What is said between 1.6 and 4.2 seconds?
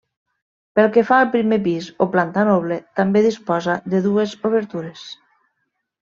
pis o planta noble, també disposa de